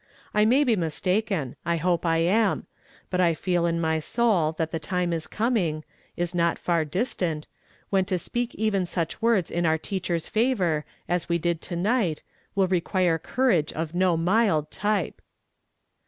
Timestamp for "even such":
8.55-9.21